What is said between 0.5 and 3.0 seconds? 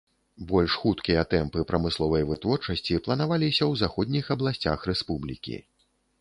Больш хуткія тэмпы прамысловай вытворчасці